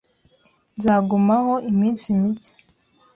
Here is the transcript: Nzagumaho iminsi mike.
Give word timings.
Nzagumaho 0.75 1.53
iminsi 1.71 2.05
mike. 2.19 2.51